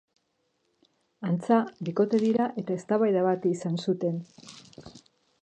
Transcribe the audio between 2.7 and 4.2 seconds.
eztabaida bat izan zuten.